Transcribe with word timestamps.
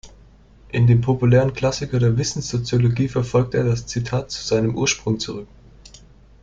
In 0.69 0.87
dem 0.87 1.01
populären 1.01 1.53
Klassiker 1.53 1.99
der 1.99 2.17
Wissenssoziologie 2.17 3.07
verfolgt 3.07 3.53
er 3.53 3.63
das 3.65 3.85
Zitat 3.85 4.31
zu 4.31 4.41
seinem 4.43 4.75
Ursprung 4.75 5.19
zurück. 5.19 5.47